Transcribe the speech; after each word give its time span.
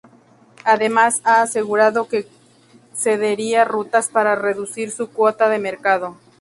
Además 0.65 1.21
ha 1.25 1.43
asegurado 1.43 2.07
que 2.07 2.27
cedería 2.95 3.65
rutas 3.65 4.07
para 4.09 4.33
reducir 4.33 4.89
su 4.89 5.11
cuota 5.11 5.47
de 5.47 5.59
mercado. 5.59 6.17